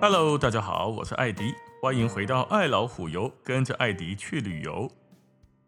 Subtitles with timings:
[0.00, 4.88] Hello，大家好，我是艾迪，欢迎回到爱老虎游，跟着艾迪去旅游。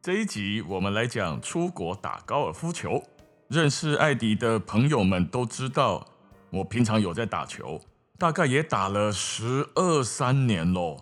[0.01, 3.03] 这一集我们来讲出国打高尔夫球。
[3.49, 6.07] 认识艾迪的朋友们都知道，
[6.51, 7.81] 我平常有在打球，
[8.19, 10.99] 大概也打了十二三年喽，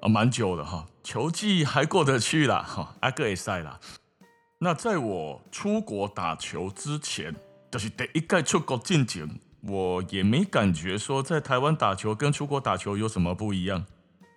[0.00, 3.78] 啊，蛮久了哈，球技还过得去啦，哈，阿哥也赛啦。
[4.58, 7.32] 那在我出国打球之前，
[7.70, 9.28] 就是第一届出国进前，
[9.62, 13.84] 我也没感觉说在台湾打球跟出国打球有什么不一样。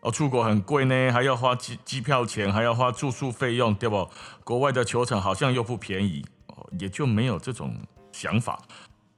[0.02, 4.08] 哦，出国很贵呢，还要花机机票钱，还要花住宿费用，对不？
[4.44, 6.70] 国外的球场好像又不便宜哦。
[6.80, 7.76] 也就没有这种
[8.12, 8.62] 想法。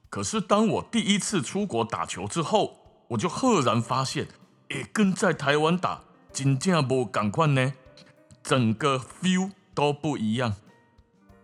[0.08, 2.78] 可是当我第一次出国打球之后，
[3.08, 4.28] 我就赫然发现，
[4.70, 6.00] 诶，跟在台湾打
[6.32, 7.74] 真正不赶快呢，
[8.42, 10.56] 整个 feel 都不一样。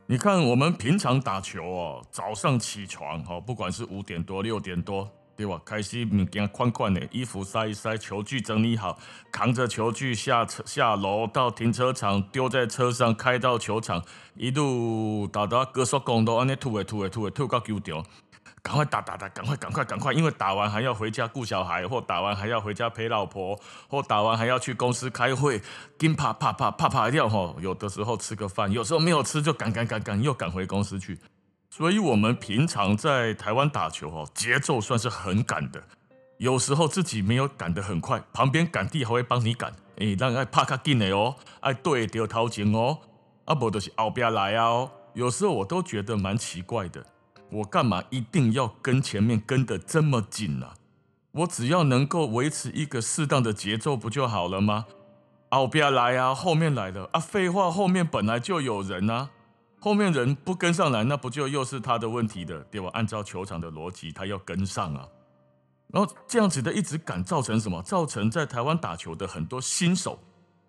[0.06, 5.10] 你看我们平常打球哦，早上起床哦，不管是五点多六点多。
[5.36, 5.60] 对吧？
[5.64, 8.96] 开始物件宽宽的，衣服塞一塞，球具整理好，
[9.32, 14.00] 扛着球具下车下楼到停车场，丢在车上，开到球场，
[14.36, 18.04] 一路打到高速公路，安尼吐诶吐诶吐诶吐到球场，
[18.64, 25.60] 赶快打打打，赶快赶快赶快，因为打完还要回家顾小孩，或打完还要回家陪老婆，或打完还要去公司开会，
[25.98, 31.18] 紧啪啪啪啪啪掉吼，有的时候吃个饭，有时候没有吃就赶赶赶赶又赶回公司去。
[31.68, 35.82] 所以，我们平常在台湾打球哦，节奏算是很赶的。
[36.38, 42.98] 有时候自己没有赶得很快，旁边赶地还会帮你赶，哎，让爱拍卡紧的哦，爱对掉头前哦，
[43.44, 44.90] 啊不就是后边来啊哦。
[45.12, 47.04] 有时候我都觉得蛮奇怪的，
[47.50, 50.72] 我干嘛一定要跟前面跟得这么紧呢？
[51.32, 54.86] 我只要能够维持一个适当的节奏不就好了吗？
[55.50, 59.30] 后边来啊，后面来了啊，废话，后面本来就有人啊。
[59.78, 62.88] 后面人不跟上来，那不就又是他的问题的，对吧？
[62.94, 65.06] 按照球场的逻辑，他要跟上啊。
[65.88, 67.82] 然后这样子的一直赶，造成什么？
[67.82, 70.18] 造成在台湾打球的很多新手，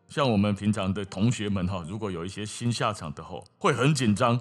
[0.07, 4.39] 像我们平常的同学们哈，如果有一些新下场的吼，会很紧张，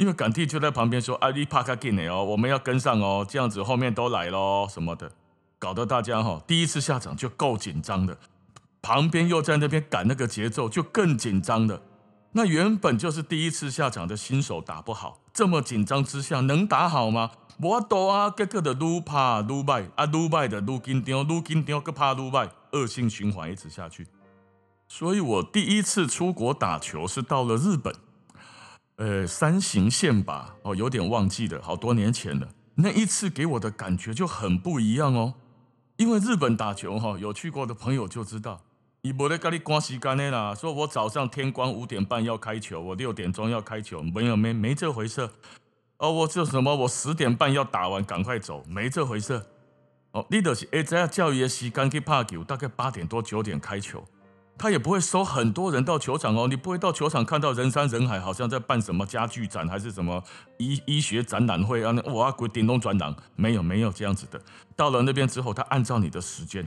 [0.00, 5.12] 因为赶地就在旁边说：“阿里帕卡给你哦，我们要跟上哦。”这样子后面都来咯什么的，
[5.58, 8.16] 搞得大家哈第一次下场就够紧张的，
[8.80, 11.82] 旁边又在那边赶那个节奏，就更紧张了。
[12.32, 17.32] 那原本就是第一次下场的新手打不好，这么紧张之下能打好吗？
[17.60, 24.06] 我懂啊，结果的撸怕撸败啊，撸败的撸紧张，撸紧张个怕撸败，恶性循环一直下去。
[24.88, 27.94] 所以我第一次出国打球是到了日本，
[29.00, 32.46] 呃，山形县吧，哦，有点忘记了，好多年前了。
[32.74, 35.32] 那一次给我的感觉就很不一样哦，
[35.96, 38.60] 因为日本打球哈，有去过的朋友就知道。
[39.00, 45.30] 伊无咧跟你赶时间的啦，说我早上天光五点半要开球，我六点钟要开球，没有没没这回事。
[45.96, 49.42] 哦，我就什么，我十点半要打完，赶快走，没这回事。
[50.12, 54.06] 哦，你就是哎，这样教育的时间去拍球，大概八点多九点开球，
[54.60, 60.22] 他也不会收很多人到球场哦，你不会到球场看到人山人海，好像在办什么家具展还是什么
[60.58, 61.94] 医医学展览会啊？
[62.04, 64.38] 我要滚顶龙转廊，没有没有这样子的。
[64.76, 66.62] 到了那边之后，他按照你的时间。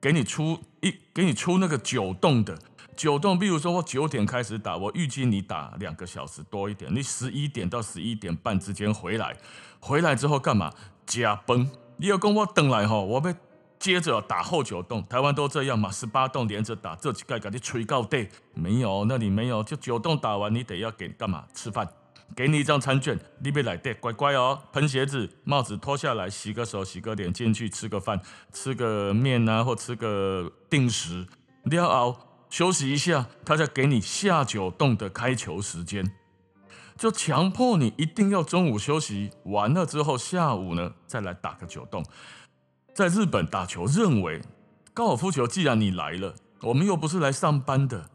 [0.00, 2.56] 给你出一，给你出那个九洞的
[2.96, 9.36] 九洞，比如说我九点开始打，我预计你打两个小时多一点，你十一点到十一点半之间回来，
[9.80, 10.72] 回来之后干嘛？
[11.04, 11.68] 加崩！
[11.96, 13.34] 你要跟我等来哈，我被
[13.82, 21.44] 接着打后九洞，台湾都这样嘛，十八洞连着打，这几盖给你吹到底，没有，那里没有，就九洞打完，你得要给干嘛？
[21.52, 21.88] 吃饭。
[22.36, 24.56] 给你一张餐券，你别来对，乖乖哦。
[24.72, 28.20] 喷鞋子，帽子脱下来，洗个手，洗个脸，进去吃个饭，
[28.52, 31.26] 吃个面啊，或吃个定时，
[31.64, 32.16] 你要熬
[32.48, 36.14] 休息一下，他再给你下九洞的开球时间，
[36.96, 42.02] 就强迫你一定要中午休息完了之后，下午呢再来打个九洞。
[42.94, 44.42] 在日本打球，认为
[44.92, 48.10] 高尔夫球既然你来了，我们又不是来上班的，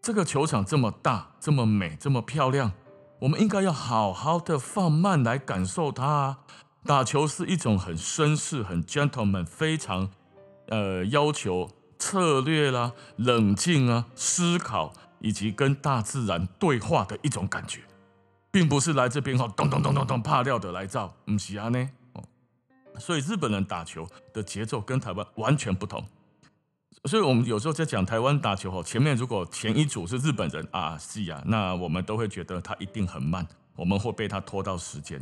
[0.00, 2.72] 这个球场这么大，这么美，这么漂亮。
[3.20, 6.38] 我们应该要好好的放慢来感受它啊。
[6.84, 10.10] 打球是一种很绅士、很 gentleman、非常
[10.68, 17.80] 呃要求策略啦、冷静啊、思考以及跟大自然对话的一种感觉，
[18.52, 21.90] 并不是来这边哈咚咚咚咚咚怕掉的来照，不是啊呢。
[22.98, 26.04] 所以日本人打球的节奏跟台湾完全不同。
[27.06, 33.46] 所以，我们有时候在讲台湾打球，前面如果前一组是日本人啊，是啊，那我们都会觉得他一定很慢，
[33.76, 35.20] 我们会被他拖到时间。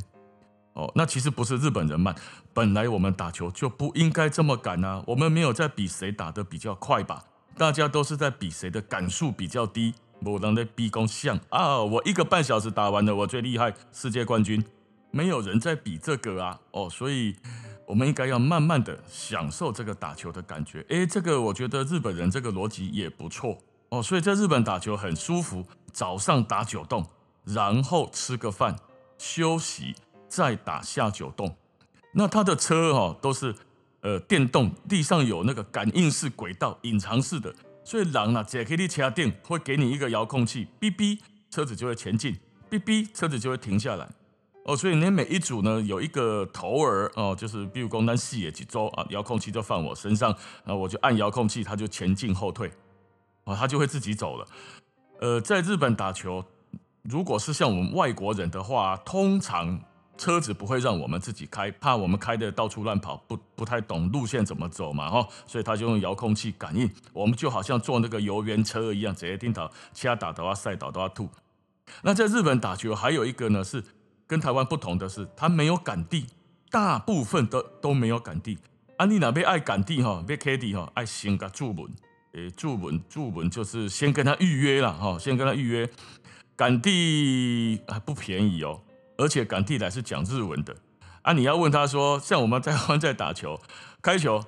[0.75, 2.15] 哦，那其实不是日本人慢，
[2.55, 7.25] 本来我们打球就不应该这么赶啊，我们没有在比谁打得比较快吧？
[7.59, 14.65] 大家都是在比谁的杆数比较低，某人的逼宫像啊，我一个半小时打完了，我最厉害，世界冠军，
[15.13, 16.59] 没有人在比这个啊。
[16.73, 17.37] 哦，所以。
[17.85, 20.83] 我们应该要慢慢的享受这个打球的感觉。
[20.89, 23.59] 诶，这个我觉得日本人这个逻辑也不错
[23.91, 24.03] 哦。
[24.03, 27.05] 所以在日本打球很舒服，早上打九洞，
[27.45, 28.79] 然后吃个饭，
[29.19, 29.95] 休息，
[30.27, 31.55] 再打下九洞。
[32.13, 33.55] 那他的车哦都是
[34.01, 37.55] 呃电动，地上有那个感应式轨道，隐藏式的。
[37.85, 41.19] 所以狼啊，只要你掐电，会给你一个遥控器，哔哔，
[41.51, 42.39] 车子就会前进，
[42.71, 44.09] 哔哔，车子就会停下来。
[44.65, 50.31] 哦，所以你每一组呢有一个头儿哦，就是比如说单视野几周啊，遥控器就放我身上，
[50.65, 52.71] 然后我就按遥控器，它就前进后退，
[53.43, 54.47] 啊，它就会自己走了。
[55.21, 56.45] 呃，在日本打球，
[57.03, 59.81] 如果是像我们外国人的话，通常
[60.17, 71.29] 车子不会让我们自己开，怕我们开的到处乱跑，不不太懂路线怎么走嘛，哈，所以他就用遥控器感应，我们就好像坐那个游园车一样，直接听到掐打的话赛道都要吐。
[72.03, 73.83] 那在日本打球还有一个呢是。
[74.33, 76.25] 跟台湾不同的是，它没有赶地，
[76.71, 78.57] 大部分都都没有赶地。
[78.97, 81.93] 啊，你那边爱赶地哈，别 K 地哈，爱先个注文，
[82.33, 85.87] 诶，注文注文就是先跟他预约了哈，先跟他预约。
[86.57, 88.81] 赶地还不便宜哦，
[89.19, 90.75] 而且赶地来是讲日文的。
[91.21, 93.61] 啊，你要问他说，像我们在湾在打球，
[94.01, 94.43] 开球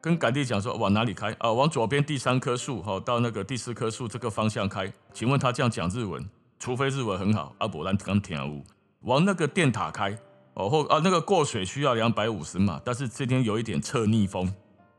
[0.00, 1.52] 跟赶地讲说往哪里开啊？
[1.52, 4.90] 往左边第三棵树哈，到那个第四棵树这个方向开。
[5.12, 6.26] 请问他这样讲日文？
[6.58, 8.64] 除非日文很好，啊不然刚听无。
[9.02, 10.18] 往那个电塔开
[10.54, 14.52] 哦，或啊那个过水需要两百五十码，但是这边有一点侧逆风，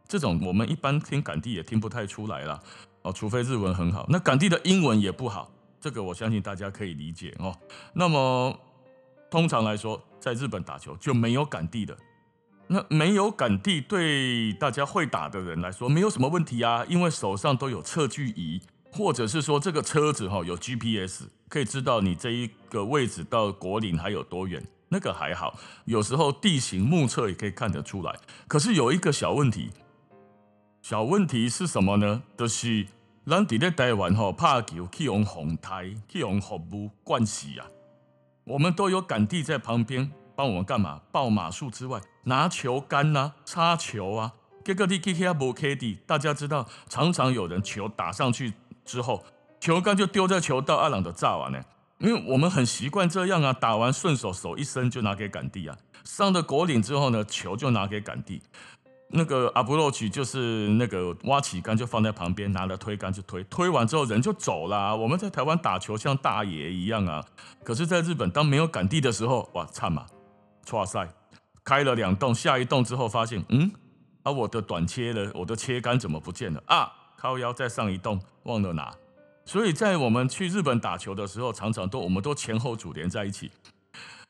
[0.08, 2.62] 这种我们一般听杆地也听不太出来了
[3.02, 4.06] 哦，除非日文很好。
[4.10, 5.52] 那杆地的英文也不好，
[5.82, 7.54] 这个我相信大家可以理解哦。
[7.94, 8.58] 那么
[9.30, 11.98] 通常来说，在日本打球就没有杆地的，
[12.68, 18.62] 那没有杆地对大家会打的人来说没有什么问题啊，因为手上都有测距仪。
[18.92, 25.60] 或者是说这个车子哈有 GPS，可以知道你这一个位置到果岭还有多远，那个还好。
[25.86, 28.16] 有时候地形目测也可以看得出来。
[28.48, 29.72] 可是有一个小问题，
[30.82, 32.22] 小问题是什么呢？
[32.38, 32.86] 就是
[33.26, 37.66] 咱伫咧台湾吼拍球去用红台去用服务关系啊，
[38.44, 41.02] 我们都有杆地在旁边帮我们干嘛？
[41.12, 44.34] 报码数之外，拿球杆啊，插球啊。
[44.64, 48.54] 结果你去遐无 K D，大家知道，常常有人球打上去。
[48.86, 49.24] 之后，
[49.60, 51.60] 球杆就丢在球道，阿朗的炸完呢。
[52.00, 55.78] 因为我们很习惯这样啊，打完顺手手一伸就拿给杆地啊。
[56.06, 58.42] 上了果岭之后呢，球就拿给杆地。
[59.12, 64.96] 那个阿布洛奇就是那个挖起杆就放在旁边，拿了推杆就推，推完之后人就走了。
[64.96, 67.26] 我们在台湾打球像大爷一样啊，
[67.64, 70.06] 可是在日本当没有杆地的时候，哇，惨嘛，
[70.72, 71.06] 哇塞，
[71.64, 73.72] 开了两洞，下一洞之后发现，嗯，
[74.22, 76.90] 啊我的短切了，我的切杆怎么不见了啊？
[77.18, 78.94] 靠腰再上一洞，忘了拿，
[79.50, 83.50] 所以在我们去日本打球的时候，常常都我们都前后组连在一起。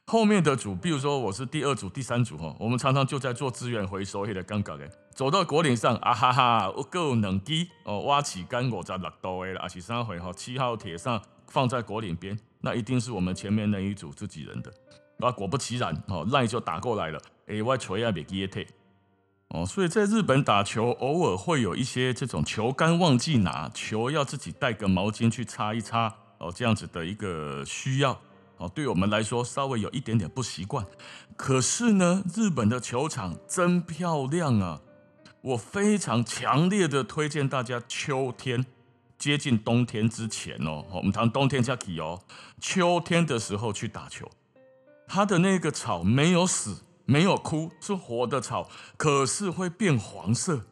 [0.06, 4.89] 后面的组，比如说我是第二组、第三组哈，我们常常就在做资源回收，也的尴尬的。
[5.13, 14.71] 走到果岭上啊哈哈，我够能机哦，挖起杆我在六度的了，二十三回哈，七号铁上放在果岭边，那一定是我们前面那一组自己人的。
[15.19, 18.66] 啊，果不其然哦，赖就打过来了，哎，我锤啊别给退。
[19.50, 28.19] 哦，所以在日本打球，偶尔会有一些这种球杆忘记拿，球要自己带个毛巾去擦一擦，哦，这样子的一个需要，
[28.57, 30.85] 哦，对我们来说稍微有一点点不习惯。
[31.35, 34.81] 可是呢，日本的球场真漂亮啊！
[35.42, 38.64] 我非常强烈的推荐大家，秋天
[39.18, 42.21] 接近冬天之前哦，我们谈冬天下去哦，
[42.62, 44.30] 秋天的时候去打球，
[45.07, 46.83] 它的那个草没有死。
[47.09, 50.66] 没有枯，是活的草，可是会变黄色，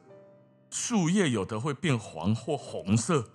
[0.70, 3.30] 树叶有的会变黄或红色。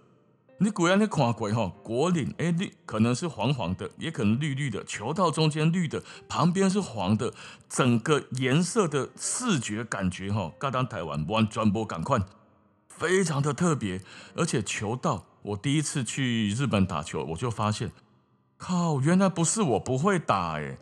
[0.59, 4.85] 你果然你看过哈，果岭哎绿，可能是黄黄的，也可能绿绿的。
[4.85, 7.35] 球道中间绿的，旁边是黄的，
[7.69, 12.21] 整个颜色的视觉感觉哈，刚当台湾完全不赶快，
[12.87, 14.01] 非常的特别。
[14.37, 17.91] 而且球道，我第一次去日本打球，我就发现，
[18.57, 20.79] 靠，原来不是我不会打哎。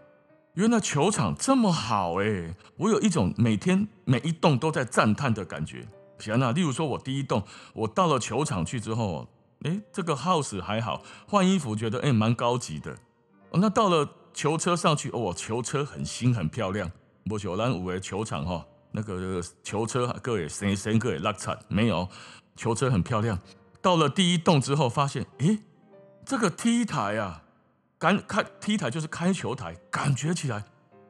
[0.55, 5.87] 原来球场这么好诶，我有一种每天每一栋都在赞叹的感觉。
[6.19, 7.43] 行啊，例如说我第一栋，
[7.73, 9.29] 我到了球场去之后，
[9.63, 12.97] 诶，这个 house 还好，换衣服觉得诶蛮高级的。
[13.53, 16.91] 那到了球车上去，哦，球车很新很漂亮。
[17.27, 22.09] 不像咱有的球场哈，那个球车各位生生各位拉惨没有，
[22.57, 23.39] 球车很漂亮。
[23.81, 25.61] 到了第一栋之后，发现诶，
[26.27, 27.45] 这个 T 台啊。
[28.01, 30.65] 感开 T 台就是开球台，感觉起来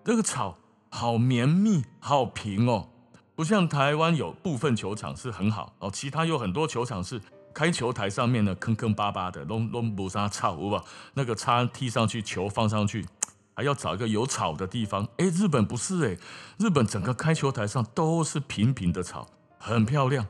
[0.05, 0.59] 这个草
[0.91, 2.89] 好绵密、好平哦，
[3.37, 7.23] 不像台湾有部分球场是很好哦，其他有很多球场是
[7.55, 10.83] 开球台上面呢坑坑巴巴的，弄弄不啥草，有无？
[11.15, 13.07] 那个叉踢上去，球放上去，
[13.55, 15.07] 还要找一个有草的地方。
[15.19, 16.19] 哎，日本不是哎，
[16.59, 19.29] 日本整个开球台上都是平平的草，
[19.61, 20.27] 很漂亮。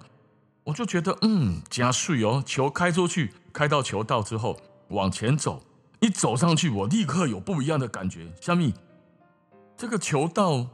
[0.65, 5.63] 我就觉得嗯，加速哦，球开出去，开到球道之后往前走，
[6.01, 8.33] 一走上去，我立刻有不一样的感觉。
[8.41, 8.75] 小米，
[9.77, 10.67] 这个球道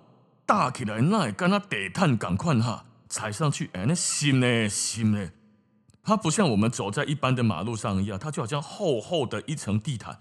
[0.47, 5.31] 大起来，那跟他得碳赶快哈，踩上去，哎，那心呢心呢。
[6.05, 10.21] 它不像我们走在一般的马路上一样，它就好像厚厚的一层地毯，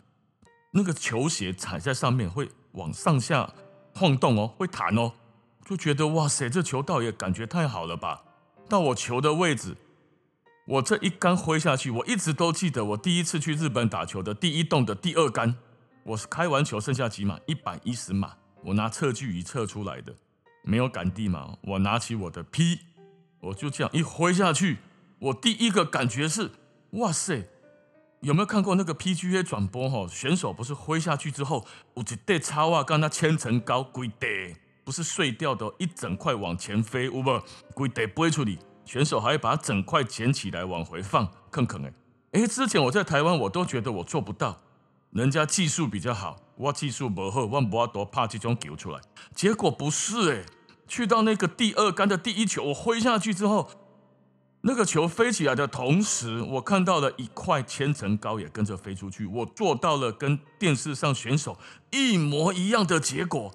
[0.72, 3.54] 那个球鞋踩在上面会往上下
[3.94, 5.12] 晃动哦，会弹哦，
[5.64, 8.24] 就觉得哇塞，这球道也感觉太好了吧！
[8.68, 9.78] 到我球的位置，
[10.66, 15.56] 我这一杆挥下去，我一直都记得我第一次去日本打球的第一洞的第二杆，
[16.04, 20.16] 我是开完球剩下几码，一百一十码，我拿测距仪测出来的，
[20.64, 22.80] 没有杆地嘛，我拿起我的 P，
[23.42, 24.80] 我就这样一挥下去。
[25.20, 26.50] 我第一个感觉是，
[26.94, 27.48] 哇塞，
[28.22, 29.88] 有没有看过那个 PGA 转播？
[29.88, 37.24] 哈，选手不是挥下去之后，我一对插袜，跟那千层高，规地不是碎掉的，一整块往前飞，有无？
[37.76, 41.94] 规地飞出去，选手还把整块捡起来往回放，坑坑哎！
[42.32, 44.62] 哎，之前我在台湾，我都觉得我做不到，
[45.12, 49.02] 人家技术比较好，我技术不好，我不要多怕这种球出来。
[49.34, 50.46] 结果不是哎，
[50.88, 53.70] 去到那个第二杆的第一球，我挥下去之后。
[54.68, 59.24] 那个球飞起来的同时，我看到了一块千层糕也跟着飞出去。
[59.28, 61.56] 我做到了跟电视上选手
[61.92, 63.54] 一模一样的结果。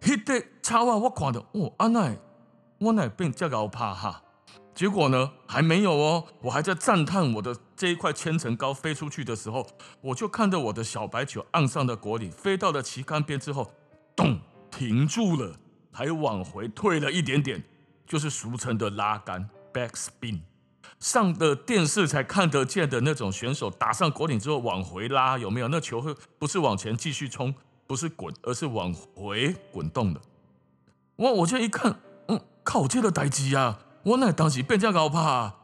[0.00, 0.96] hit 超啊！
[0.96, 2.16] 我看的哦，阿奈，
[2.78, 4.22] 我奈变这个怕哈。
[4.74, 9.66] 结果呢，还没有哦，我还在赞叹我的这一块千层糕飞出去的时候，
[10.00, 13.70] 我就看着我的小白球岸上的果岭飞到了旗杆边之后，
[14.16, 15.54] 咚，停住了，
[15.92, 17.62] 还往回退了一点点，
[18.06, 20.40] 就是俗称的拉杆 （backspin）。
[20.98, 25.68] 上的电视才看得见的那种选手打上果岭之后往回拉，有没有？
[25.68, 27.54] 那球会不是往前继续冲，
[27.86, 30.20] 不是滚，而是往回滚动的。
[31.16, 31.30] 哇！
[31.30, 33.80] 我这一看，嗯，靠，这个代志啊！
[34.04, 35.54] 我那当时变这样搞怕，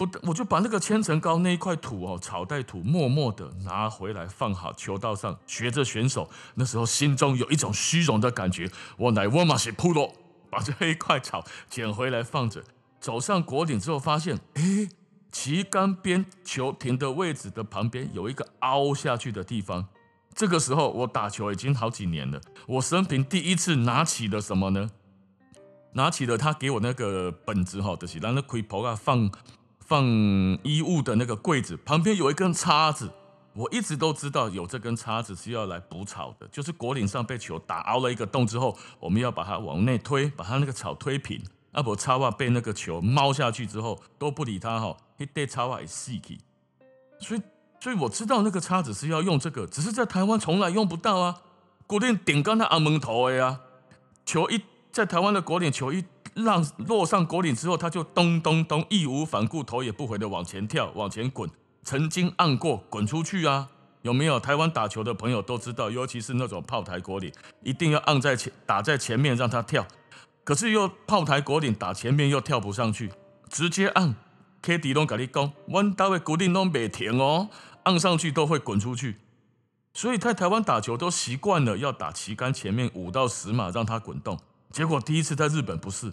[0.00, 6.28] 我我就把那个千层糕那一块土哦，草带土，默默的拿回来放好球道上，学着选手。
[6.54, 8.68] 那时候心中有一种虚荣的感觉。
[8.96, 10.12] 我乃我马是扑落，
[10.50, 12.64] 把这一块草捡回来放着。
[13.00, 14.88] 走上果岭之后，发现，诶，
[15.30, 19.86] 旗杆边球停的位置的旁边有一个凹下去的地方。
[20.34, 24.90] 这个时候，我打球已经好几年了，我生平第一次拿起了什么呢？
[25.94, 29.30] 拿起了他给我那个本子，哈，就是让那开铺啊放
[29.80, 30.04] 放
[30.62, 33.10] 衣物的那个柜子旁边有一根叉子。
[33.54, 41.40] 我一直都知道有这根叉子是要来补草的，就是果岭上被球打凹了一个洞之后，我们要把它往内推，把它那个草推平。
[41.70, 46.40] 阿伯插袜被那个球猫下去之后都不理他哈，一堆叉袜也细气，
[47.20, 47.42] 所以
[47.78, 51.42] 所以我知道那个叉子是要用这个，只是在台湾从来用不到啊。
[51.86, 53.60] 果岭顶刚他阿门头的呀，
[54.26, 54.60] 球一
[54.94, 61.50] 在台湾的果岭球一让落上果岭之后，他就咚咚咚义无反顾头也不回的往前跳往前滚，
[61.82, 63.70] 曾经按过滚出去啊，
[64.02, 64.38] 有没有？
[64.38, 67.32] 台湾打球的朋友都知道，尤其是那种炮台果岭，
[67.64, 69.84] 一定要按在前打在前面让他跳。
[70.44, 73.10] 可是又炮台果岭打前面又跳不上去，
[73.50, 74.14] 直接按
[74.62, 77.48] K D 拢跟你讲，弯刀的果岭拢没停哦，
[77.82, 79.16] 按上去都会滚出去。
[79.92, 84.38] 所以在台湾打球都习惯了要打旗杆前面五到十码让它滚动。
[84.74, 86.12] 结果第一次在日本不是，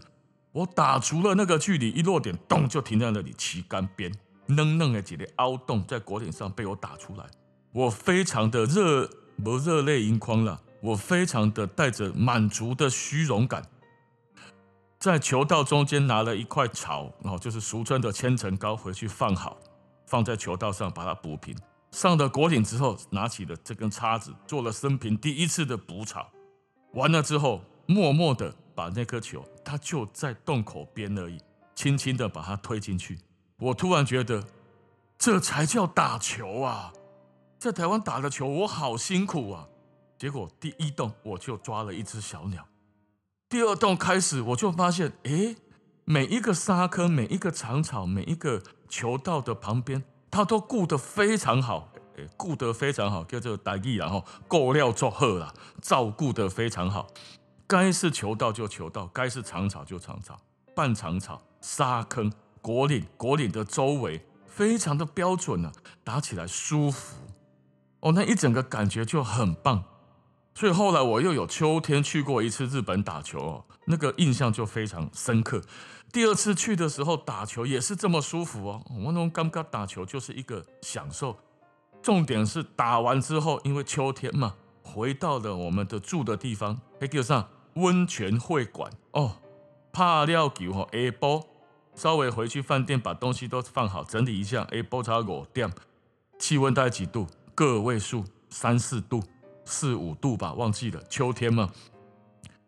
[0.52, 4.14] 我打足了那个距离，一落点咚就停在那里，旗杆边
[4.46, 7.26] 嫩嫩的几粒凹洞在果岭上被我打出来，
[7.72, 9.10] 我非常的热，
[9.44, 13.64] 不热泪盈眶了，我非常的带着满足的虚荣感。
[15.00, 19.58] 在球道中间拿了一块草，然后就是俗称的千层糕，回去放好，
[20.06, 21.58] 放在球道上把它补平。
[21.90, 26.30] 上了果岭之后，拿起了这根叉子，做了生平第一次的补草。
[26.94, 31.38] 完了之后，默默的把那颗球，它就在洞口边而已，
[31.76, 33.20] 轻轻的把它推进去。
[33.60, 34.44] 我突然觉得，
[35.18, 36.94] 这才叫打球啊！
[37.60, 39.68] 在台湾打的球，我好辛苦啊。
[40.18, 42.66] 结果第一洞我就抓了一只小鸟。
[43.50, 45.58] 第二洞开始，我就发现，诶，
[46.06, 57.08] 每一个沙坑、每一个长草、每一个球道的旁边，它都顾得非常好，诶，顾得非常好，叫做打意，然后够料做好了，照顾得非常好。
[57.72, 60.38] 该是球道就球道，该是长草就长草，
[60.76, 62.30] 半长草、沙坑、
[62.62, 65.72] 果岭、果岭的周围，非常的标准呢，
[66.04, 67.16] 打起来舒服。
[68.02, 69.86] 哦，那一整个感觉就很棒。
[70.54, 75.62] 所以后来我又有秋天去过一次日本打球哦，那个印象就非常深刻。
[76.12, 81.38] 第二次去的时候打球也是这么舒服哦，我那种感觉打球就是一个享受。
[82.02, 89.38] 重点是打完之后，因为秋天嘛，回到了我们的住的地方，还叫上温泉会馆哦。
[89.94, 91.46] 怕料球吼，下晡
[91.96, 94.60] 稍微回去饭店把东西都放好，整理一下。
[94.72, 95.70] 下晡差五点，
[96.40, 97.28] 气温大概几度？
[97.54, 99.22] 个位数，三四度、
[99.66, 101.04] 四五度吧，忘记了。
[101.10, 101.70] 秋天嘛，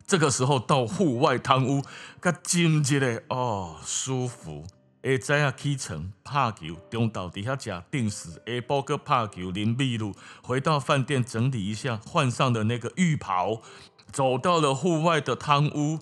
[0.05, 1.81] 这个时候到户外汤屋，
[2.21, 4.65] 较真一个哦，舒服。
[5.01, 13.61] 下早啊起床拍球，中昼底下吃定时，下晡阁拍球，淋秘鲁，回到饭店整理一下，换上的那个浴袍，
[14.13, 15.99] 走到了户外的汤屋。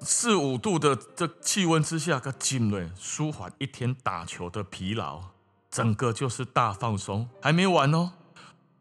[0.00, 5.22] 四五度的这气温之下，个浸瑞舒缓一天打球的疲劳，
[5.70, 7.28] 整个就是大放松。
[7.40, 8.10] 还没完哦，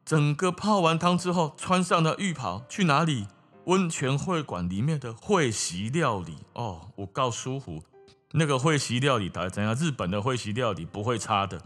[0.03, 3.27] 整个泡完汤之后，穿上了浴袍，去哪里？
[3.65, 7.83] 温泉会馆里面的会席料理哦，我告舒服。
[8.31, 9.75] 那个会席料理大家怎样？
[9.75, 11.61] 日本的会席料理不会差的，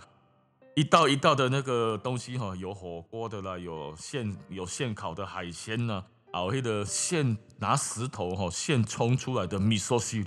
[0.75, 6.03] 一道一道的那个东西哈，有火锅的啦，有现有现烤的海鲜呐。
[6.35, 10.23] 熬黑的现拿石头哈现冲出来的味噌汁，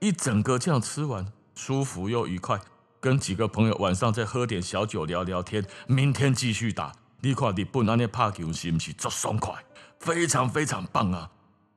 [0.00, 2.58] 一整个这样吃完，舒服又愉快。
[2.98, 6.92] 跟几个朋友晚上再喝点小酒聊聊天，明天继续打。
[7.20, 9.54] 你看日本那边拍球是不是足爽快？
[10.00, 11.30] 非常非常棒啊！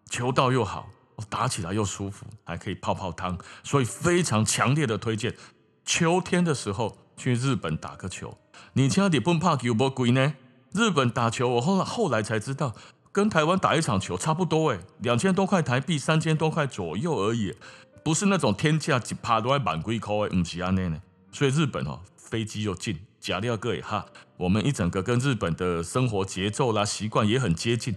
[0.10, 0.88] 球道又好，
[1.30, 5.36] 打起来又舒服，还可以泡泡汤，所以非常强烈的推荐。
[5.84, 8.38] 秋天的时候去日本打个球，
[8.74, 10.36] 你像日本拍球不贵呢？
[10.72, 12.76] 日本打球我后来后来才知道。
[13.16, 17.56] 跟台湾打一场球差不多诶，两千多块台币，三千多块左右而已，
[18.04, 21.02] 不是那种天价一趴都要满贵块诶，不是安内呢。
[21.32, 24.06] 所以日本哦，飞机又近，假料个也哈，
[24.36, 27.96] 我们一整个跟日本的生活节奏啦、习惯也很接近，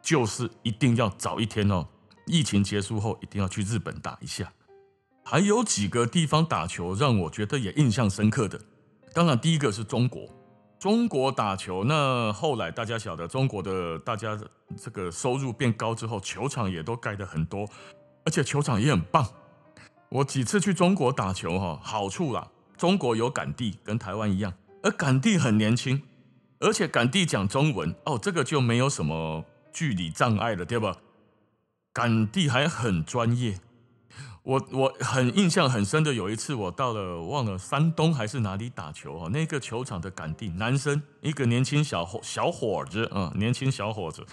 [0.00, 1.86] 就是一定要早一天哦，
[2.26, 4.50] 疫情结束后一定要去日本打一下。
[5.22, 8.58] 还有几个地方打球让我觉得也印象深刻的，
[9.12, 10.26] 当然第一个是中国。
[10.78, 14.38] 中国打球，那后来大家晓得，中国的大家
[14.76, 17.66] 这个收入变高之后，球场也都盖得很多，
[18.24, 19.26] 而且球场也很棒。
[20.10, 26.02] 我几次去中国打球，哈，好处啦，中国有杆弟，跟台湾一样，而杆弟很年轻，
[26.60, 30.98] 而且杆弟讲中文，哦，这个就没有什么距离障碍了，对吧？
[31.92, 33.58] 杆弟还很专业。
[34.46, 44.24] 我我很印象很深的，有一次我到了忘了山东还是哪里打球哦，那个球场的杆地男生一个年轻小伙小伙子啊，年轻小伙子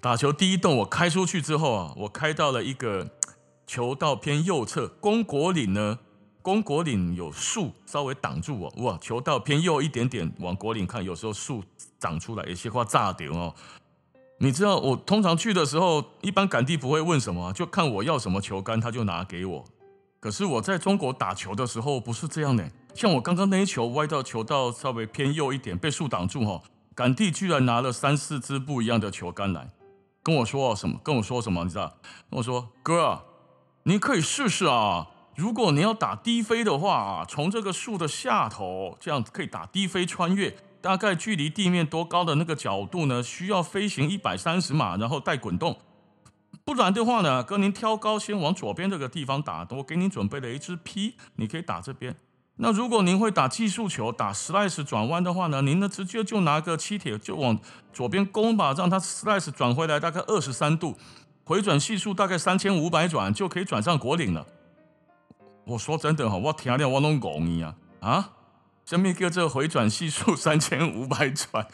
[0.00, 3.10] 打球第一洞我开出去之后啊，我开到了一个
[3.66, 5.98] 球道偏右侧，公国岭呢，
[6.40, 11.64] 公国岭有树稍微挡住我，哇，球道偏右一点点往国岭看，有时候树
[11.98, 13.52] 长出来有些话炸掉哦。
[14.40, 19.64] 你知道我通常去的时候，一般杆弟不会问什么，就看我要什么球杆，他就拿给我。
[20.20, 26.62] 可是我在中国打球的时候不是这样的，像我刚刚那一球歪到球道稍微偏右一点，被树挡住哈，
[26.94, 29.70] 杆弟居然拿了三四支不一样的球杆来，
[30.22, 31.00] 跟我说什么？
[31.02, 31.64] 跟我说什么？
[31.64, 31.94] 你知道？
[32.30, 33.24] 跟我说哥，
[33.84, 40.56] 你可以试试啊，如果你要打低飞的话，从这个树的下头这样可以打低飞穿越。
[40.80, 43.22] 大概距离地面多高的那个角度呢？
[43.22, 45.76] 需要飞行一百三十码，然后带滚动。
[46.64, 49.66] 不然的话呢，哥您挑高先往左边这个地方打。
[49.70, 52.14] 我给您准备了一支 P，你可以打这边。
[52.56, 57.58] 那如果您会打技术球，打 slice 转弯的话呢，您呢直接就拿个七铁就往
[57.92, 60.96] 左边攻吧，让它 slice 转回来大概二十三度，
[61.44, 64.46] 回转系数大概三千五百转就可以转上果岭了。
[65.66, 68.30] 我说真的哈，我听了我拢讲你啊啊！
[68.88, 71.68] 什么叫做回转系数 三千五百转？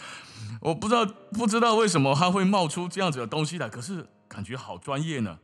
[0.61, 5.39] 我不知道，不知道为什么它会冒出这样子的东西来，可是感觉好专业呢。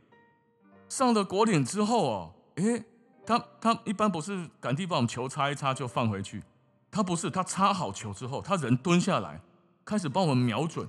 [0.89, 2.83] 上了果岭之后哦，诶，
[3.25, 6.43] 他他一般不是杆弟把我们球擦一擦就放回去，
[6.91, 9.39] 他不是，他擦好球之后，他人蹲下来
[9.85, 10.85] 开始帮我们瞄准，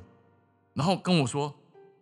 [0.74, 1.54] 然后跟我说，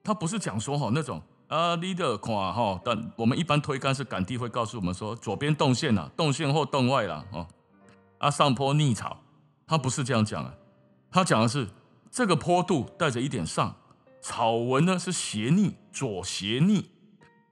[0.03, 7.47] 他不是讲说哈那种啊 leader 看哈，但我们一般推杆是杆弟会告诉我们说左边动线呐，动线或动外了哦。
[8.21, 9.23] 啊，上坡逆草，
[9.67, 10.55] 他不是这样讲啊，
[11.11, 11.69] 他讲的是
[12.11, 13.75] 这个坡度带着一点上，
[14.21, 16.91] 草纹呢是斜逆，左斜逆。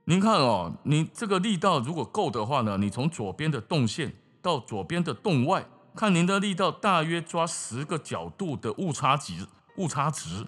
[0.05, 9.47] 您看哦，你这个力道如果够的话呢，你从左边的动线到左边的动外，看您的力道大约抓十个角度的误差值，
[9.79, 10.47] 误差值。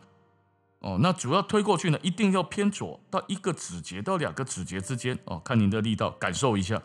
[0.81, 6.83] 哦，那主要推过去呢，一定要偏左到一个指节到两个指节之间哦，看您的力道，感受一下，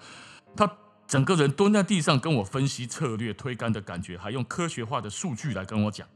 [0.55, 0.71] 它。
[1.07, 6.07] 整个人蹲在地上跟我分析策略推杆的感觉，还用科学化的数据来跟我讲。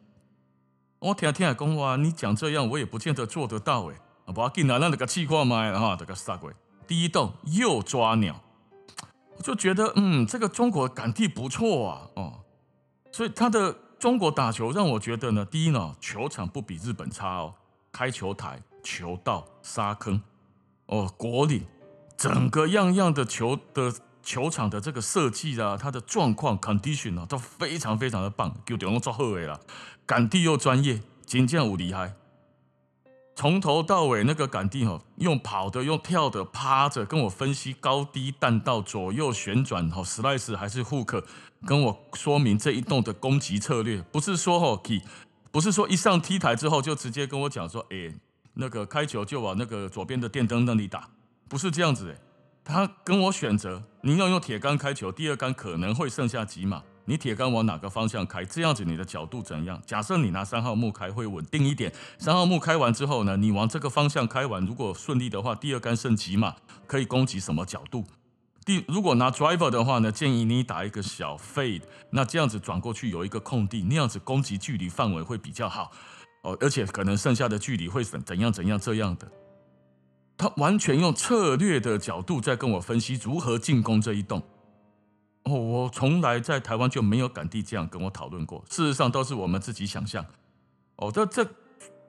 [1.00, 3.96] 我听听讲话，你讲这样我也不见得做得到诶。
[4.34, 6.54] 不要紧啦，那个气块嘛，哈，这个啥鬼？
[6.86, 8.40] 第一洞又抓鸟，
[9.38, 12.40] 我就觉得嗯，这个中国杆弟不错啊，哦，
[13.12, 17.56] 所以他的中国打球让我觉得呢，第一呢，球场不比日本差哦，
[17.92, 20.22] 开球台、球道、沙坑，
[20.86, 21.66] 哦，果岭，
[22.16, 23.92] 整个样样的球的
[24.30, 29.60] 球场的这个设计啊，它的状况 condition 啊，都非常非常的棒，球场都做好的啦，
[30.08, 32.14] 场地又专业，真正有厉害。
[33.36, 41.24] 从头到尾那个杆弟哈，用跑的，用跳的，趴着跟我分析高低弹道、左右旋转哦，slice 还是 hook，
[41.66, 44.80] 跟我说明这一动的攻击策略，不是说哈，
[45.50, 48.14] 不是说一上 T 台之后就直接跟我讲说，哎，
[48.54, 51.10] 那个开球就往那个左边的电灯那里打，
[51.48, 52.29] 不是这样子哎，
[52.70, 56.84] 他跟我选择，你要用铁杆开球，第二杆可能会剩下几码。
[57.06, 58.46] 你铁杆往哪个方向开？
[58.46, 59.82] 这样子你的角度怎样？
[59.88, 61.92] 假设你拿三号木开会稳定一点。
[62.20, 66.56] 三号木开完之后呢，你往这个方向开完，如果顺利的话，第二杆剩几码
[66.86, 68.06] 可以攻击什么角度？
[68.64, 75.92] 第如果拿 driver 的话呢，建议你打一个小 fade，那这样子转过去有一个空地，那样子攻击距离范围会比较好
[76.44, 79.28] 哦，而且可能剩下的距离会怎怎样怎样这样的。
[80.40, 84.42] 他完全用策略的角度在跟我分析如何进攻这一栋。
[85.44, 88.64] 哦，我从来在台湾就没有杆地这样跟我讨论过。
[88.70, 90.26] 事实上都是我们自己想象。
[90.96, 91.46] 哦，这这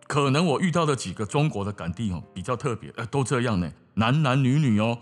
[0.07, 4.97] 可能我遇到的几个中国的杆地哦比较特别，呃，都这样呢，男男女女哦。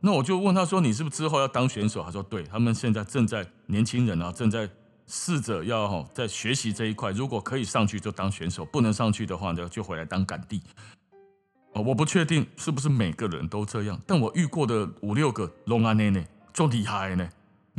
[0.00, 4.66] 那我就问他说：“你是不是之后要当选手？”他说：“对，他们现在正在年轻人啊，正在
[5.06, 7.10] 试着要哈在学习这一块。
[7.10, 10.62] 如果可以上去就当选手，不能上去的话呢，就回来当杆地。”
[11.72, 17.28] 哦，我不确定是不是每个人都这样，但我遇过的五六个龙安内内，就厉害呢。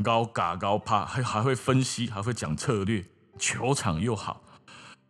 [0.02, 3.06] 高嘎高怕，还还会分析，还会讲策略，
[3.38, 4.42] 球场又好。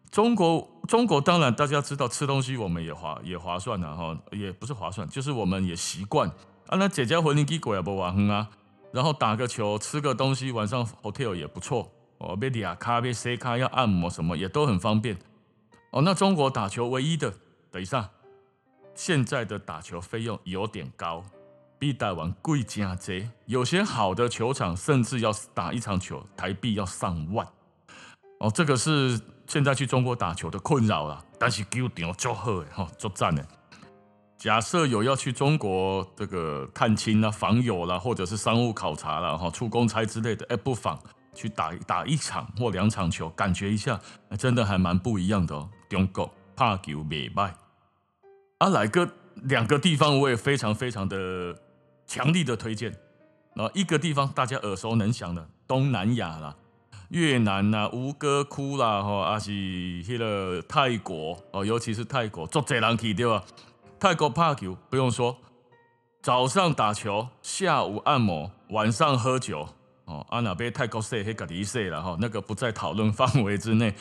[0.09, 6.27] 中国中国当然大家知道吃东西我们也划也划算了哈，也不是划算，就是我们也习惯
[6.67, 6.77] 啊。
[6.77, 8.49] 那姐姐回你给鬼也不玩啊，
[8.91, 12.35] 然后打个球，吃个东西，晚上 hotel 也不错哦。
[12.35, 15.17] 贝利亚咖啡 C 咖要按摩什么也都很方便
[15.91, 16.01] 哦。
[16.01, 17.33] 那中国打球唯一的，
[17.71, 18.09] 等一下，
[19.03, 21.23] 现在的打球费用有点高。
[21.79, 23.15] 比台湾贵加多，
[23.47, 27.43] 有些好的球场甚至要打一场球台币要上万
[28.39, 31.19] 哦，这个是现在去中国打球的困扰啦。
[31.39, 33.43] 但是球场就好诶，哈，就赞诶。
[34.37, 40.99] 假设有要去中国这个探亲啦、访友啦，或者是商务考察啦、哈出公差之类的，哎，不妨
[41.33, 43.99] 去打打一场或两场球，感觉一下，
[44.37, 45.67] 真的还蛮不一样的哦。
[45.89, 47.51] 中国打球袂歹，
[48.61, 49.09] 啊，来个
[49.45, 51.55] 两个地方我也非常非常的。
[52.07, 52.91] 强力的推荐，
[53.55, 56.53] 啊，一个地方大家耳熟能详的东南亚啦，
[57.07, 59.49] 越南呐、吴哥窟啦，哈，还是
[60.03, 63.41] 迄个泰国哦，尤其是泰国，足侪人去对吧？
[63.97, 65.37] 泰国打球不用说，
[66.21, 69.65] 早上打球，下午按摩，晚上喝酒，
[70.03, 73.95] 哦，啊那边泰国说黑个离说了哈，那个不在讨论范围之内，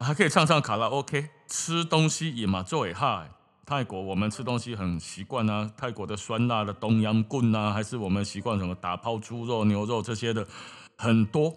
[0.00, 3.24] 还可以唱唱卡拉 OK，吃东西也嘛做会好。
[3.64, 10.46] 泰国我们吃东西很习惯啊，泰国的酸辣的冬阴功啊，还是我们习惯什么打抛猪肉、牛肉这些的
[10.98, 11.54] 很多，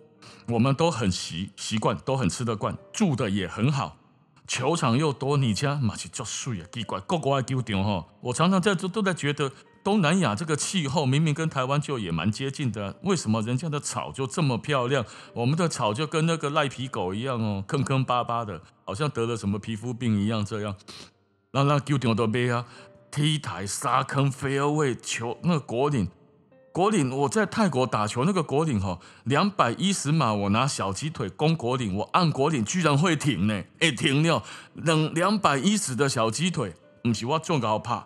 [0.48, 3.98] 我们都很习习惯，都很吃得惯，住的也很好，
[4.48, 9.52] 球场又多，你家嘛是作水啊，奇怪，各国爱球场哈，我常常在都都在觉得
[9.84, 20.76] 东南亚这个气候明明跟台湾就也蛮接近的，为什么人家的草就这么漂亮，我们的草就跟那个赖皮狗一样哦，坑坑巴巴的，好像得了什么皮肤病一样这样。
[21.56, 22.66] 那那球场都没啊
[23.10, 26.10] ，T 台、沙坑、fairway 球，那个果岭，
[26.74, 38.06] 果岭我在泰国打球，那个果岭哈，两百一十码，我拿小鸡腿攻果岭，我按果岭居然会停呢，哎停了，两两百一十的小鸡腿，不是我做高怕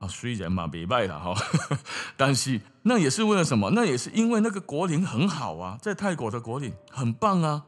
[0.00, 1.32] 啊，虽然嘛没败了哈，
[2.18, 3.70] 但是那也是为了什么？
[3.70, 7.62] 那也是因为那个果岭很好啊，在泰国的果岭很棒啊，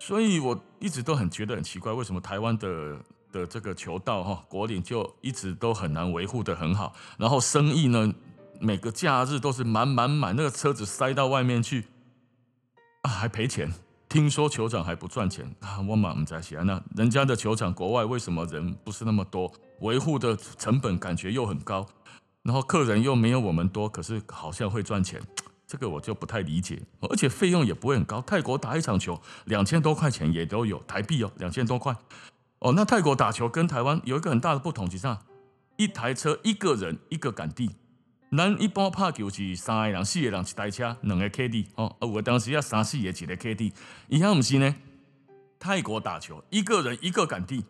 [0.00, 2.96] 所以我一直都很觉得很奇怪，为什么台湾的。
[3.36, 8.14] 的这个球道哈，国岭就一直都很难维护得很好，然后生意呢，
[8.58, 11.84] 每个假日都是满满满，那个车子塞到外面去
[13.02, 13.72] 啊，还赔钱。
[14.08, 21.84] 听说球场还不赚钱啊，我嘛不知道，那人家的球场国外为什么人不是那么多，维护的成本感觉又很高，
[22.44, 25.20] 然后客人又没有我们多，可是好像会赚钱，
[25.66, 28.20] 这个我就不太理解，而且费用也不会很高。
[28.22, 31.94] 泰国打一场球两千多块钱也都有台币哦，两千多块。
[32.60, 35.18] 哦，那泰国打球跟台湾有一个很大的不同，就是啥？
[35.76, 37.70] 一台车一个人一个杆地，
[38.34, 43.72] 咱一般拍球是三个人、四个人一台车，两个 K D 哦，我当时要三四个几个 K D，
[44.08, 44.74] 以前不是呢？
[45.58, 47.64] 泰国打球一个人一个杆地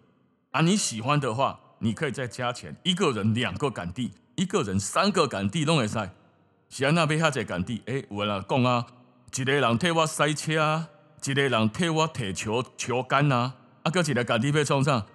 [0.52, 5.98] 啊，你喜欢的话，你可以再加钱，一个人两个杆地，一个人三个杆地拢会使。
[6.68, 8.86] 是安那边遐侪杆弟，诶，有人讲啊，
[9.34, 10.88] 一个人替我塞车啊。
[11.24, 13.54] 一个人替我提球球杆啊，
[13.86, 15.06] 啊，搁一个家己要创啥？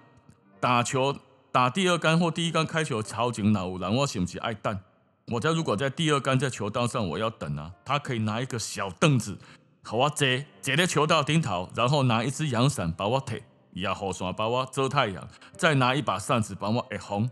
[0.58, 1.14] 打球
[1.52, 4.80] 打第二杆或第一杆开球超前哪有人，我是不是爱等？
[5.26, 7.70] 我在如果在第二杆在球道上，我要等啊。
[7.84, 9.38] 他可以拿一个小凳子，
[9.82, 10.26] 和我坐
[10.62, 13.42] 坐在球道顶头，然后拿一支阳伞把我提，
[13.74, 17.30] 也后雨伞把我遮太阳，再拿一把扇子帮我挡风。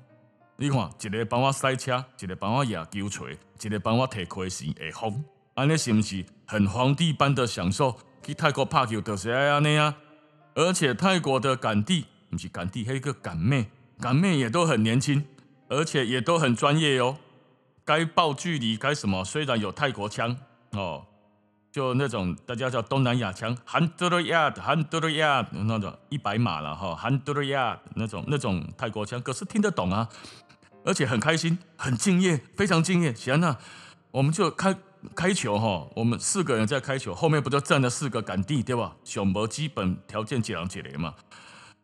[0.56, 5.24] 你看，一个帮我塞车，一个帮我压球锤，一个帮我提盔线挡风，
[5.54, 7.96] 安尼是不是很皇帝般的享受？
[8.22, 9.96] 去泰国拍球就是爱安尼啊！
[10.60, 15.24] 而且泰国的杆弟不是杆弟，还有一个杆妹，杆妹也都很年轻，
[15.68, 17.16] 而且也都很专业哦。
[17.82, 19.24] 该报距离该什么？
[19.24, 20.36] 虽然有泰国腔
[20.72, 21.06] 哦，
[21.72, 30.06] 就那种大家叫东南亚腔，hundred yard，hundred yard 那种一百码了哈，hundred yard 那种那种泰国腔，可是听得懂啊，
[30.84, 33.14] 而且很开心，很敬业，非常敬业。
[33.14, 33.58] 行啊，
[34.10, 34.76] 我们就开
[35.14, 38.96] 开球哈，我们四个人在开球，后面不就站了四个杆弟对吧？
[39.04, 41.14] 小模基本条件几两几雷嘛？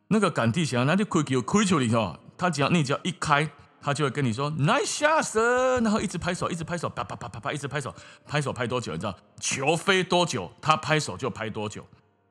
[0.09, 3.51] 那个杆弟想，那就开球开球里头，他只要你只要一开。
[3.79, 7.95] 他就会跟你说 “nice shot”，然后一直拍手，一直拍手，啪啪啪啪啪，一直拍手，
[8.27, 8.91] 拍手拍多久？
[8.91, 9.17] 你知道？
[9.39, 11.87] 球飞多久，他拍手就拍多久。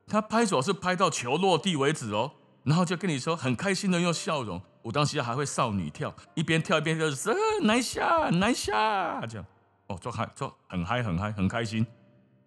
[0.06, 2.32] 他拍手是拍到球落地为止哦。
[2.64, 7.30] 然后就跟你说很开心的用笑容，我当时还会少女跳，一边跳一边就是
[7.62, 9.46] “nice shot”，“nice shot” 这样。
[9.88, 11.86] 哦，做嗨，做很嗨，很嗨，很开心。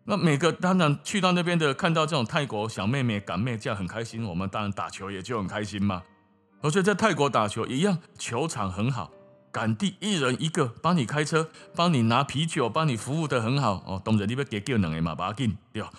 [0.06, 6.04] 那每个当然去到那边的，看到这种泰国小妹妹、港妹这样很开心，我们当然打球也就很开心嘛。
[6.62, 9.12] 而且在泰国打球一样，球场很好，
[9.52, 14.02] 杆弟一人一个，帮你开车，帮你拿啤酒，帮你服务得很好哦。
[14.04, 15.90] 当然你要给叫两个嘛，把紧对吧？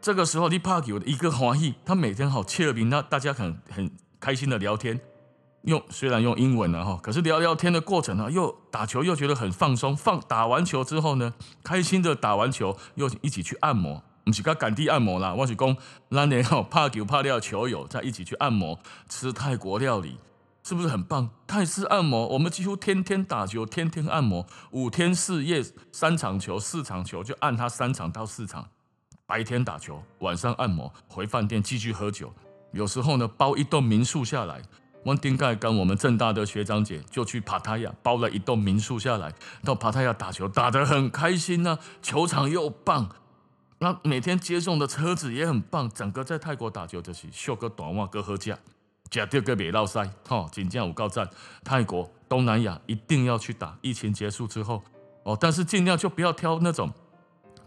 [0.00, 4.98] 这个时候你拍球一个欢喜，他每天好切尔宾，那大家很很开心的聊天，
[5.62, 14.02] 用虽然用英文了哈，可是聊聊天的过程呢，又打球又觉得很放松，放打完球之后呢，开心的打完球又一起去按摩。
[14.24, 15.76] 不是跟杆弟按摩啦，我是讲，
[16.10, 20.16] 咱连吼拍球拍掉球友再一起去按摩，吃泰国料理，
[20.62, 21.30] 是不是很棒？
[21.44, 28.68] 泰式按摩，我们几乎天天打球，天天按摩，五天四夜三场球，四场球就按他三场到四场，
[29.26, 32.32] 白天打球，晚上按摩，回饭店继续喝酒。
[32.70, 34.62] 有时候呢，包一栋民宿下来，
[35.04, 39.32] 我丁盖跟我们正大的学长姐就去帕塔亚包了一栋民宿下来，
[39.64, 43.08] 到帕塔亚打球，打得很开心呢、球场又棒。
[43.78, 48.56] 那每天接送的车子也很棒，整个在泰国打球就是秀个短袜，哥喝价，
[49.10, 51.28] 假掉个别绕赛，哈，锦江五高站，
[51.64, 53.76] 泰国东南亚一定要去打。
[53.80, 54.84] 疫情结束之后，
[55.24, 56.92] 哦，但是尽量就不要挑那种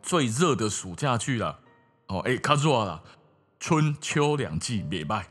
[0.02, 1.60] 最热的暑假去了，
[2.08, 3.04] 哦，哎，卡住了，
[3.60, 5.28] 春秋两季别卖，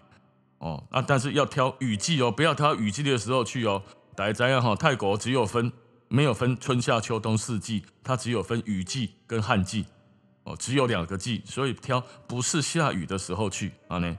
[0.58, 3.82] 哦，那但是要挑雨季哦，不要挑雨季的时候去哦。
[4.14, 5.72] 大家知道哈，泰国只有分
[6.08, 9.86] 没有分春夏秋冬四季，它只有分雨季跟旱季。
[10.44, 14.18] 哦，只有两个季，所以挑不是下雨的时候去啊呢。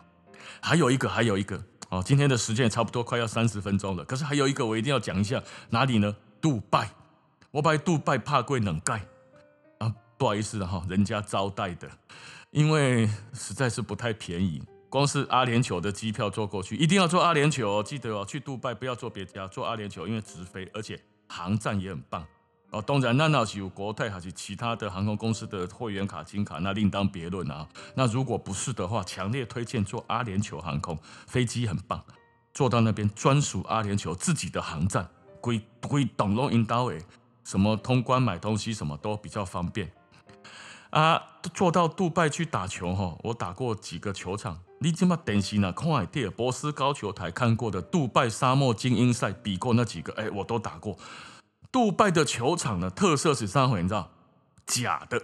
[0.59, 4.03] 还有一个，还有一个哦，今天的时间也差不多快要三十分钟了。
[4.03, 6.15] 可是还有一个我一定要讲一下，哪里呢？
[6.41, 6.89] 杜拜，
[7.51, 9.05] 我把杜拜怕贵冷盖
[9.77, 11.87] 啊，不好意思哈，人家招待的，
[12.49, 14.63] 因为实在是不太便宜。
[14.95, 22.25] 光是阿联酋的机票坐过去，一定要坐阿联酋哦，记得哦，去杜拜不要坐别家，坐阿联酋，因为直飞，而且航站也很棒。
[22.71, 27.67] 哦，当然，那那是有国泰还是其他的航空公司的会员卡、金卡，那另当别论啊。
[27.93, 32.01] 那如果不是的话，强烈推荐坐阿联酋航空，飞机很棒，
[32.53, 35.09] 坐到那边专属阿联酋自己的航站，
[35.41, 37.01] 归归董龙引导诶，
[37.43, 39.91] 什么通关买东西什么都比较方便
[40.91, 41.21] 啊。
[41.53, 45.71] 坐到杜拜去打球哈，我打过几个球场，你这么电视呢？
[45.71, 50.97] 看海蒂尔博斯高球台看过的杜拜沙漠精英赛比过那几个，哎，我都打过。
[51.71, 53.65] 杜拜的球场呢，特色是啥？
[53.65, 54.11] 你知道？
[54.65, 55.21] 假的，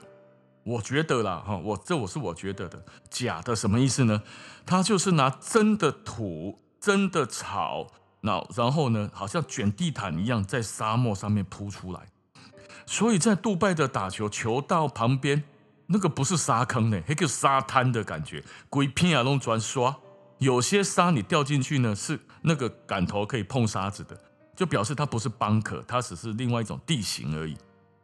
[0.64, 4.22] 我觉得啦，哈，我这我是我觉得的，假的什么意思呢？
[4.66, 7.88] 他就是拿真的土、真的草，
[8.22, 12.08] 那然后呢，好像卷地毯一样，在沙漠上面铺出来。
[12.86, 15.44] 所以在杜拜的打球，球道旁边
[15.92, 19.96] 那个不是沙坑呢，那个沙滩的感觉，鬼片啊弄砖刷，
[20.40, 24.20] 有些沙你掉进去呢，是那个杆头可以碰沙子的。
[24.54, 27.58] 就表示它不是邦可，它只是另外一种地形而已。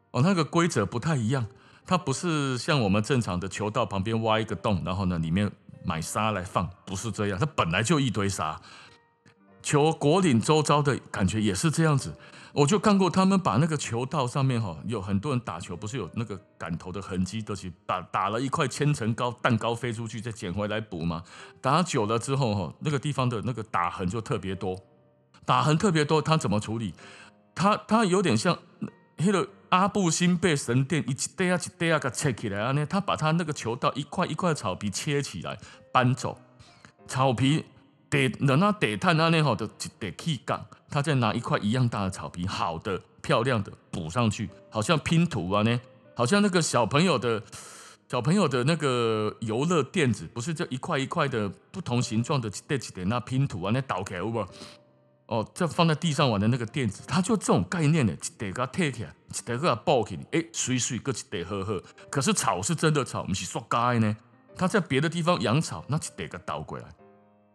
[0.09, 1.45] 哦，那个规则不太一样，
[1.85, 5.51] 它不是像我们正常的球道旁边挖一个洞，然后呢里面
[5.83, 7.37] 买沙来放，不是这样。
[7.37, 8.59] 它本来就一堆沙，
[9.67, 12.15] 球果岭周遭的感觉也是这样子。
[12.53, 21.21] 我就看过他们把那个球道上面哈，有很多人打球，不是有那个杆头的痕迹，都是打打了一块千层糕蛋糕飞出去，再捡回来补吗？
[21.59, 24.79] 打久了之后哈，那个地方的那个打痕就特别多。
[25.45, 26.93] 打痕特别多，他怎么处理？
[27.53, 28.57] 他他有点像
[29.17, 35.59] 那个阿布辛贝神殿一堆啊一堆啊给切起来啊呢，他把他那个球道一块一块草皮切起来
[35.91, 36.39] 搬走，
[37.05, 37.65] 草皮
[38.09, 39.67] 得等他得炭啊那好的
[39.99, 45.79] 得去杠，他再拿一块一样大的草皮，好的漂亮的补上去，好像拼图啊呢，
[46.15, 47.43] 好像那个小朋友的
[48.09, 54.45] 小朋友的那个游乐垫子，不是这一块一块的不同形状的叠起来那拼图啊那倒开有无？
[55.25, 61.83] 哦，这放在地上玩的那个垫子，它就这种概念的，一叠给它起来，一叠给它抱起来，哎，水水个一叠呵呵。
[62.09, 64.15] 可是草是真的草，不是塑胶呢。
[64.55, 66.85] 它在别的地方养草，那一叠个倒过来。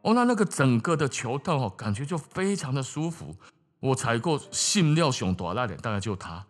[0.03, 3.37] 哦，那那个整个的球道哦，感觉就非常的舒服。
[3.81, 6.45] 我踩过信料熊多那点，大概就它，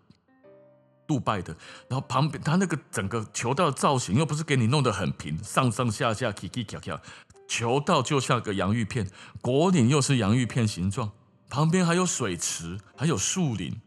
[1.06, 1.56] 杜拜的。
[1.88, 7.00] 然后旁边它那个整个球道的造型又不是给你弄得很平，上上下下起起跳跳。
[7.46, 9.10] 球道就像个洋芋片，
[9.40, 11.12] 果岭又是洋芋片形状，
[11.50, 13.80] 旁边还有水池，还有树林。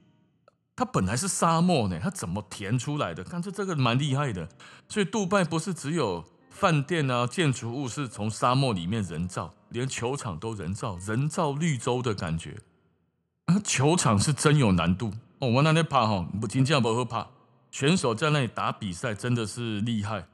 [0.76, 3.24] 它本来是沙漠呢，它怎么填出来的？
[3.24, 4.48] 看这这个蛮厉害的。
[4.90, 6.24] 所以杜拜不是只有
[6.56, 12.62] 饭店啊，建筑物是从沙漠里面人造，连球场都人造，人造绿洲的感觉。
[13.62, 17.28] 球场是真有难度哦，我那天爬哈，不听这样不会怕。
[17.72, 20.28] 选手在那里打比赛真的是厉害。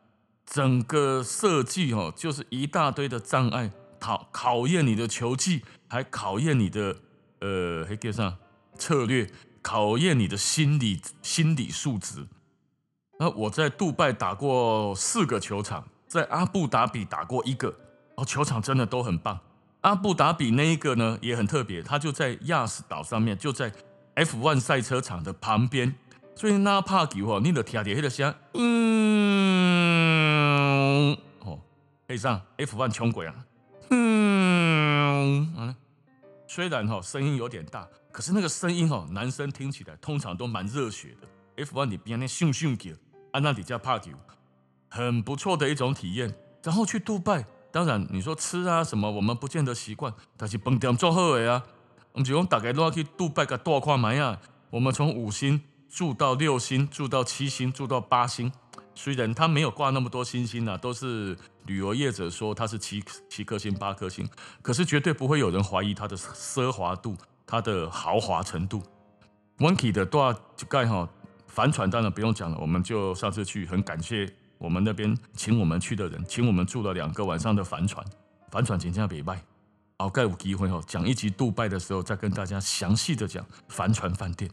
[0.45, 6.97] 整个设计哦，就是一大堆的障碍，考考验你的球技，还考验你的
[7.39, 8.37] 呃，还叫啥
[8.77, 9.27] 策略，
[9.63, 12.27] 考验你的心理心理素质。
[13.17, 17.73] 那我在杜拜打过四个球场，在阿布达比打过一个，
[18.15, 19.39] 哦，球场真的都很棒。
[19.79, 23.71] 阿布达比那一个呢也很特别，它就在亚斯岛上面，就在
[24.15, 25.95] F1 赛车场的旁边，
[26.35, 28.91] 所以那怕球哦，你得听到那个声，嗯。
[32.05, 33.33] 配上 F1 穷鬼啊，
[33.89, 35.73] 嗯，嗯，
[36.45, 41.63] 虽然哈声音有点大，可是那个声音哈，男生听起来通常都蛮热血的。
[41.63, 42.93] F1 里边那咻咻叫，
[43.31, 44.11] 安那底加帕球，
[44.91, 46.31] 很不错的一种体验。
[46.61, 51.63] 然后去杜拜，当然你说吃啊什么，我们不见得习惯，但是饭店做好的啊，
[52.11, 54.39] 我们就讲大概都要去杜拜个大看买啊。
[54.69, 58.51] 我们从五星住到六星，住到七星，住到八星。
[58.93, 64.29] 虽然他没有挂那么多星星啊，都是旅游业者说他是七七颗星、八颗星，
[64.61, 67.15] 可是绝对不会有人怀疑它的奢华度、
[67.47, 68.83] 它的豪华程度。
[69.59, 71.07] wonky 的多就盖哈
[71.47, 74.25] 帆船当然不用讲了，我们就上次去，很感谢
[74.61, 78.05] 我们那边请我们去的人，请我们住了两个晚上的帆船，
[78.51, 79.39] 帆船真正袂歹。
[79.97, 84.49] 好，盖有机会哦，讲一集杜拜的时候再跟大家详细的讲帆船饭店。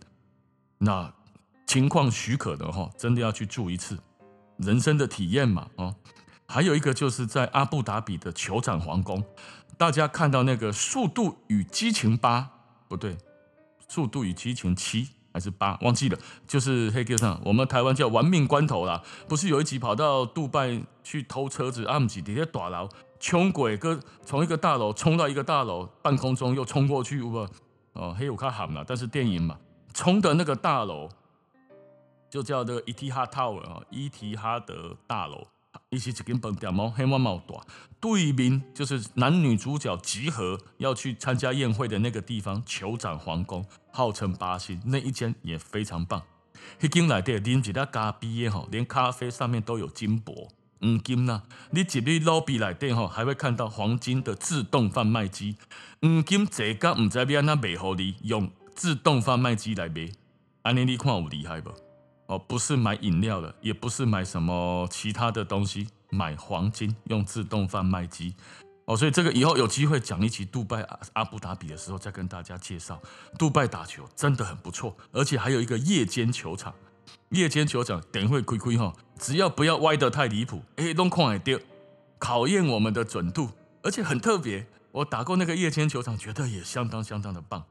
[0.78, 1.12] 那
[1.66, 3.98] 情况许可的话，真的要去住一次。
[4.56, 5.94] 人生的体验嘛，哦，
[6.46, 9.22] 还有一个就是在阿布达比的酋长皇宫，
[9.76, 12.40] 大家看到那个《速度与激情八》
[12.88, 13.14] 不对，
[13.86, 22.88] 《速度与激情七》还是八，忘记了，就是黑哥上，我们台湾叫玩命关头啦，不是有一集跑到杜拜去偷车子，阿姆吉底下大楼
[23.20, 27.48] 冲鬼哥从一个大楼冲到一个大楼半空中又冲过去，不，
[27.92, 29.58] 哦，黑有卡喊了，但是电影嘛，
[29.92, 31.08] 冲的那个大楼。
[32.30, 35.46] 就叫这个伊提哈 Tower 啊，伊提哈德大楼，
[35.90, 37.64] 一起一间饭店哦，黑猫猫大，
[37.98, 46.22] 对面就是男女主角集合要去参加宴会的那个地方，酋长皇宫，号称八星，那一间也非常棒。
[46.78, 51.42] 迄间内底啉一粒咖啡吼，连咖啡上面都有金箔，黄金呐。
[51.70, 55.56] 你进去 lobby 内底吼，还会看到黄金的自动贩卖机，
[56.02, 60.10] 黄金这个唔知要安怎卖互你，用自动贩卖机来卖，
[60.64, 61.87] 安尼你看有厉害无？
[62.28, 68.34] 哦，不是买饮料的，也不是买什么其他的东西，买黄金用自动贩卖机。
[68.84, 73.00] 哦，所以这个以后有机会讲一期杜拜阿阿布达比的时候再跟大家介绍。
[73.38, 76.74] 杜拜打球真的很不错，而且还有一个夜间球场。
[77.30, 81.58] 夜间球场等会亏亏哈，只要不要歪得太离谱，哎，都看会到，
[82.18, 83.50] 考验我们的准度，
[83.82, 84.66] 而且很特别。
[84.92, 87.64] 我打过那个夜间球场，觉得也相当相当的棒。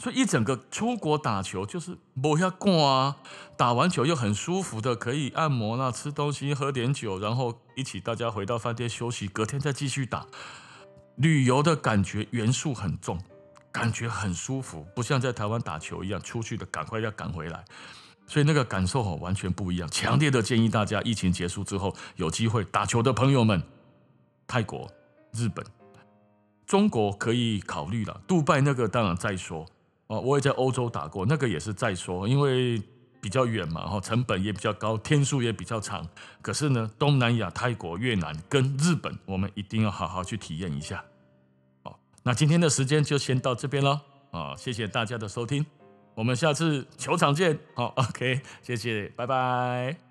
[0.00, 3.16] 所以一整个出国打球就是不要挂啊，
[3.56, 10.24] 打完球又很舒服的，可以按摩啦、吃东西、喝点酒，然后一起大家回到饭店休息，隔天再继续打。
[11.16, 13.18] 旅游的感觉元素很重，
[13.72, 17.64] 感觉很舒服，不像在台湾打球一样，出去的赶快要赶回来，
[18.28, 19.90] 所以那个感受哦完全不一样。
[19.90, 23.60] 强烈的建议大家，疫情结束之后有机会打球的朋友们，
[24.46, 24.88] 泰国、
[25.32, 25.66] 日本、
[26.64, 29.66] 中国可以考虑了，杜拜那个当然再说。
[30.08, 32.82] 哦，我也在欧洲打过，那个也是再说，因为
[33.20, 36.06] 比较远嘛，哈，成本也比较高，天数也比较长。
[36.40, 41.04] 可是呢，东南亚、泰国、越南跟日本，我们一定要好好去体验一下。
[41.82, 44.00] 好，那今天的时间就先到这边了，
[44.30, 45.64] 啊，谢谢大家的收听，
[46.14, 47.58] 我们下次球场见。
[47.74, 50.07] 好，OK，谢谢，拜拜。